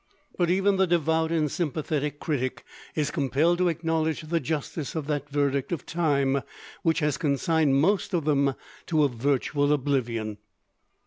[0.35, 2.63] But even the devout and sympathetic critic
[2.95, 6.41] is compelled to acknowledge the justice of that verdict of time
[6.81, 8.55] which has consigned most of them
[8.87, 10.39] to a virtual oblivion.